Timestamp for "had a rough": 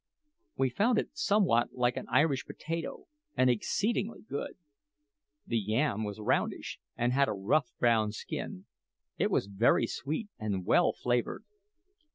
7.13-7.69